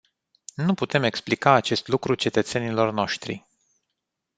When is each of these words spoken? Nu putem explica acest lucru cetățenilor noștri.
Nu 0.55 0.73
putem 0.73 1.03
explica 1.03 1.51
acest 1.53 1.87
lucru 1.87 2.15
cetățenilor 2.15 2.91
noștri. 2.91 3.45